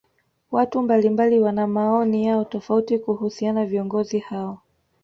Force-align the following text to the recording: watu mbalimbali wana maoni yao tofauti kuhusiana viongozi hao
watu 0.51 0.81
mbalimbali 0.81 1.39
wana 1.39 1.67
maoni 1.67 2.25
yao 2.25 2.45
tofauti 2.45 2.99
kuhusiana 2.99 3.65
viongozi 3.65 4.19
hao 4.19 4.59